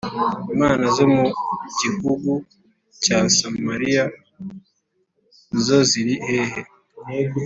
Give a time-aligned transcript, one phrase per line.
[0.55, 1.25] Imana zo mu
[1.79, 2.31] gihugu
[3.03, 4.05] cya Samariya
[5.65, 6.59] zo ziri hehe?